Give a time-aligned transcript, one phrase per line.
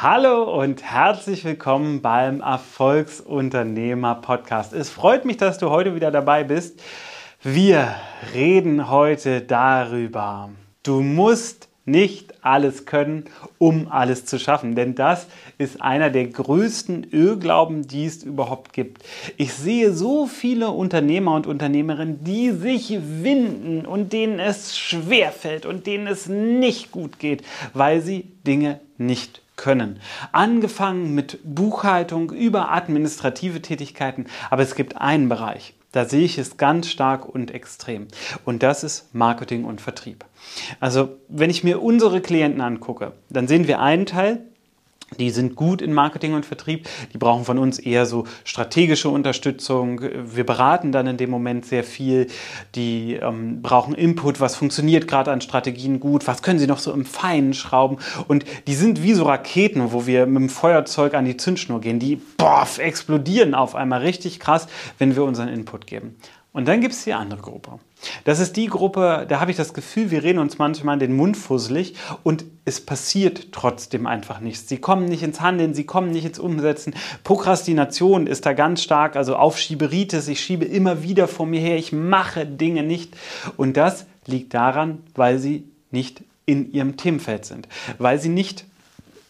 [0.00, 4.72] Hallo und herzlich willkommen beim Erfolgsunternehmer Podcast.
[4.72, 6.80] Es freut mich, dass du heute wieder dabei bist.
[7.42, 7.96] Wir
[8.32, 10.50] reden heute darüber.
[10.84, 13.24] Du musst nicht alles können,
[13.58, 14.76] um alles zu schaffen.
[14.76, 15.26] Denn das
[15.58, 19.02] ist einer der größten Irrglauben, die es überhaupt gibt.
[19.36, 25.88] Ich sehe so viele Unternehmer und Unternehmerinnen, die sich winden und denen es schwerfällt und
[25.88, 27.42] denen es nicht gut geht,
[27.74, 30.00] weil sie Dinge nicht können.
[30.32, 34.24] Angefangen mit Buchhaltung über administrative Tätigkeiten.
[34.48, 38.08] Aber es gibt einen Bereich, da sehe ich es ganz stark und extrem.
[38.46, 40.24] Und das ist Marketing und Vertrieb.
[40.80, 44.42] Also wenn ich mir unsere Klienten angucke, dann sehen wir einen Teil,
[45.16, 46.86] die sind gut in Marketing und Vertrieb.
[47.12, 50.00] Die brauchen von uns eher so strategische Unterstützung.
[50.00, 52.26] Wir beraten dann in dem Moment sehr viel.
[52.74, 54.40] Die ähm, brauchen Input.
[54.40, 56.26] Was funktioniert gerade an Strategien gut?
[56.26, 57.98] Was können sie noch so im Feinen schrauben?
[58.28, 61.98] Und die sind wie so Raketen, wo wir mit dem Feuerzeug an die Zündschnur gehen.
[61.98, 64.66] Die boff, explodieren auf einmal richtig krass,
[64.98, 66.16] wenn wir unseren Input geben.
[66.52, 67.78] Und dann gibt es die andere Gruppe.
[68.24, 71.36] Das ist die Gruppe, da habe ich das Gefühl, wir reden uns manchmal den Mund
[71.36, 74.68] fusselig und es passiert trotzdem einfach nichts.
[74.68, 76.94] Sie kommen nicht ins Handeln, sie kommen nicht ins Umsetzen.
[77.22, 81.92] Prokrastination ist da ganz stark, also Aufschieberitis, ich schiebe immer wieder vor mir her, ich
[81.92, 83.16] mache Dinge nicht.
[83.56, 87.68] Und das liegt daran, weil sie nicht in ihrem Themenfeld sind,
[87.98, 88.64] weil sie nicht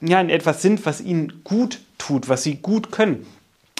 [0.00, 3.26] ja, in etwas sind, was ihnen gut tut, was sie gut können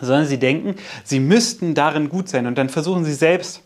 [0.00, 3.62] sondern sie denken, sie müssten darin gut sein und dann versuchen sie selbst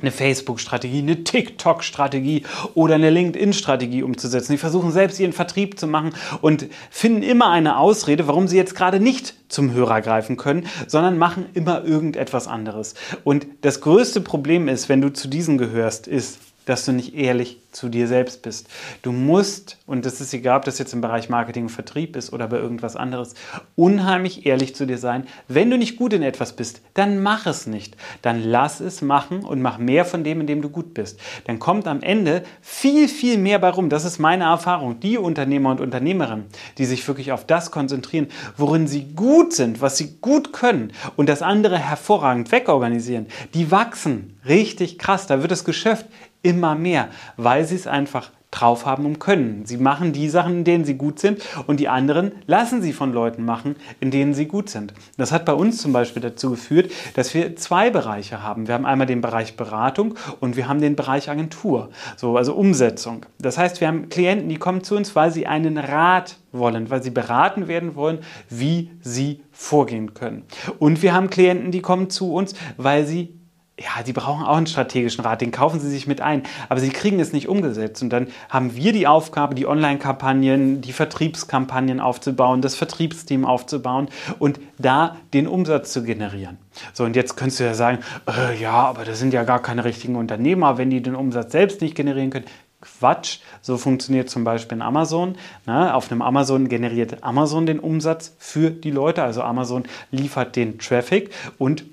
[0.00, 4.52] eine Facebook-Strategie, eine TikTok-Strategie oder eine LinkedIn-Strategie umzusetzen.
[4.52, 8.74] Sie versuchen selbst ihren Vertrieb zu machen und finden immer eine Ausrede, warum sie jetzt
[8.74, 12.94] gerade nicht zum Hörer greifen können, sondern machen immer irgendetwas anderes.
[13.22, 17.58] Und das größte Problem ist, wenn du zu diesen gehörst, ist, dass du nicht ehrlich
[17.72, 18.68] zu dir selbst bist.
[19.00, 22.32] Du musst, und das ist egal, ob das jetzt im Bereich Marketing und Vertrieb ist
[22.32, 23.34] oder bei irgendwas anderes,
[23.76, 25.26] unheimlich ehrlich zu dir sein.
[25.48, 27.96] Wenn du nicht gut in etwas bist, dann mach es nicht.
[28.20, 31.18] Dann lass es machen und mach mehr von dem, in dem du gut bist.
[31.46, 33.88] Dann kommt am Ende viel, viel mehr bei rum.
[33.88, 35.00] Das ist meine Erfahrung.
[35.00, 36.46] Die Unternehmer und Unternehmerinnen,
[36.78, 41.28] die sich wirklich auf das konzentrieren, worin sie gut sind, was sie gut können und
[41.28, 45.26] das andere hervorragend wegorganisieren, die wachsen richtig krass.
[45.26, 46.06] Da wird das Geschäft
[46.42, 49.64] immer mehr, weil sie es einfach drauf haben und können.
[49.64, 53.12] Sie machen die Sachen, in denen sie gut sind und die anderen lassen sie von
[53.12, 54.94] Leuten machen, in denen sie gut sind.
[55.16, 58.68] Das hat bei uns zum Beispiel dazu geführt, dass wir zwei Bereiche haben.
[58.68, 63.24] Wir haben einmal den Bereich Beratung und wir haben den Bereich Agentur, so also Umsetzung.
[63.38, 67.02] Das heißt, wir haben Klienten, die kommen zu uns, weil sie einen Rat wollen, weil
[67.02, 68.18] sie beraten werden wollen,
[68.50, 70.44] wie sie vorgehen können.
[70.78, 73.41] Und wir haben Klienten, die kommen zu uns, weil sie
[73.82, 76.90] ja, sie brauchen auch einen strategischen Rat, den kaufen sie sich mit ein, aber sie
[76.90, 78.02] kriegen es nicht umgesetzt.
[78.02, 84.60] Und dann haben wir die Aufgabe, die Online-Kampagnen, die Vertriebskampagnen aufzubauen, das Vertriebsteam aufzubauen und
[84.78, 86.58] da den Umsatz zu generieren.
[86.92, 87.98] So, und jetzt könntest du ja sagen,
[88.28, 91.80] äh, ja, aber das sind ja gar keine richtigen Unternehmer, wenn die den Umsatz selbst
[91.80, 92.46] nicht generieren können.
[92.80, 93.38] Quatsch.
[93.60, 95.36] So funktioniert zum Beispiel in Amazon.
[95.66, 99.22] Na, auf einem Amazon generiert Amazon den Umsatz für die Leute.
[99.22, 101.84] Also Amazon liefert den Traffic und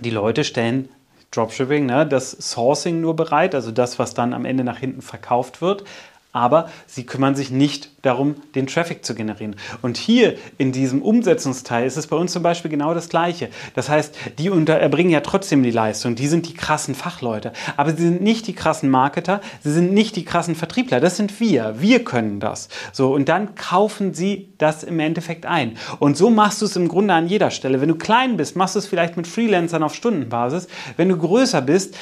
[0.00, 0.88] die Leute stellen
[1.30, 5.60] Dropshipping, ne, das Sourcing nur bereit, also das, was dann am Ende nach hinten verkauft
[5.60, 5.84] wird.
[6.32, 9.56] Aber sie kümmern sich nicht darum, den Traffic zu generieren.
[9.82, 13.48] Und hier in diesem Umsetzungsteil ist es bei uns zum Beispiel genau das Gleiche.
[13.74, 16.14] Das heißt, die erbringen ja trotzdem die Leistung.
[16.14, 17.52] Die sind die krassen Fachleute.
[17.76, 21.00] Aber sie sind nicht die krassen Marketer, sie sind nicht die krassen Vertriebler.
[21.00, 21.76] Das sind wir.
[21.80, 22.68] Wir können das.
[22.92, 25.76] So, und dann kaufen sie das im Endeffekt ein.
[25.98, 27.80] Und so machst du es im Grunde an jeder Stelle.
[27.80, 30.68] Wenn du klein bist, machst du es vielleicht mit Freelancern auf Stundenbasis.
[30.96, 31.96] Wenn du größer bist,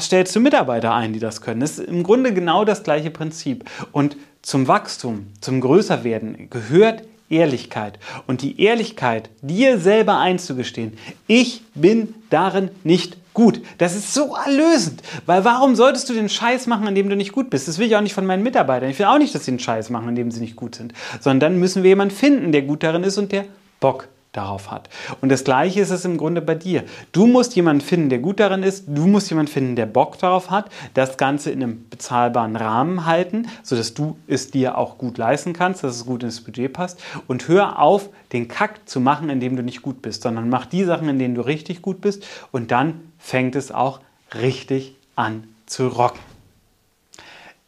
[0.00, 1.60] stellst du Mitarbeiter ein, die das können.
[1.60, 3.64] Das ist im Grunde genau das gleiche Prinzip.
[3.92, 7.98] Und zum Wachstum, zum Größerwerden gehört Ehrlichkeit.
[8.26, 13.62] Und die Ehrlichkeit, dir selber einzugestehen, ich bin darin nicht gut.
[13.78, 15.02] Das ist so erlösend.
[15.26, 17.66] Weil warum solltest du den Scheiß machen, an dem du nicht gut bist?
[17.66, 18.90] Das will ich auch nicht von meinen Mitarbeitern.
[18.90, 20.92] Ich will auch nicht, dass sie den Scheiß machen, an dem sie nicht gut sind.
[21.20, 23.46] Sondern dann müssen wir jemanden finden, der gut darin ist und der
[23.80, 24.88] Bock darauf hat.
[25.20, 26.84] Und das Gleiche ist es im Grunde bei dir.
[27.12, 28.84] Du musst jemanden finden, der gut darin ist.
[28.86, 30.70] Du musst jemanden finden, der Bock darauf hat.
[30.94, 35.84] Das Ganze in einem bezahlbaren Rahmen halten, sodass du es dir auch gut leisten kannst,
[35.84, 37.02] dass es gut ins Budget passt.
[37.26, 40.64] Und hör auf, den Kack zu machen, in dem du nicht gut bist, sondern mach
[40.64, 42.24] die Sachen, in denen du richtig gut bist.
[42.50, 44.00] Und dann fängt es auch
[44.34, 46.31] richtig an zu rocken.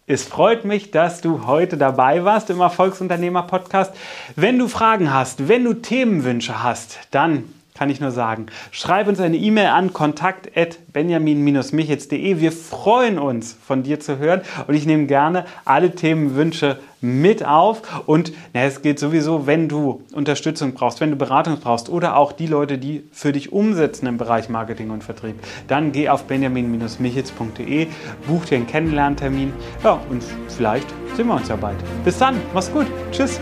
[0.06, 3.94] Es freut mich, dass du heute dabei warst im Erfolgsunternehmer Podcast.
[4.36, 8.46] Wenn du Fragen hast, wenn du Themenwünsche hast, dann kann ich nur sagen.
[8.70, 12.40] Schreib uns eine E-Mail an kontakt.benjamin-michitz.de.
[12.40, 17.82] Wir freuen uns, von dir zu hören und ich nehme gerne alle Themenwünsche mit auf.
[18.06, 22.30] Und na, es geht sowieso, wenn du Unterstützung brauchst, wenn du Beratung brauchst oder auch
[22.30, 25.34] die Leute, die für dich umsetzen im Bereich Marketing und Vertrieb,
[25.66, 27.88] dann geh auf benjamin-michitz.de,
[28.28, 29.52] buch dir einen Kennenlerntermin.
[29.82, 30.86] Ja, und vielleicht
[31.16, 31.78] sehen wir uns ja bald.
[32.04, 32.86] Bis dann, mach's gut.
[33.10, 33.40] Tschüss.